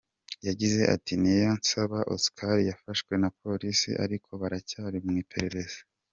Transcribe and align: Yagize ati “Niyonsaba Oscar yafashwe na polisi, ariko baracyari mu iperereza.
Yagize 0.47 0.81
ati 0.95 1.13
“Niyonsaba 1.21 1.97
Oscar 2.15 2.55
yafashwe 2.69 3.13
na 3.21 3.29
polisi, 3.39 3.89
ariko 4.03 4.29
baracyari 4.41 4.97
mu 5.05 5.13
iperereza. 5.23 5.79